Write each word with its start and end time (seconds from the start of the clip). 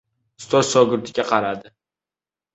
Ustoz 0.43 0.71
shogirdiga 0.71 1.27
qaradi. 1.33 1.73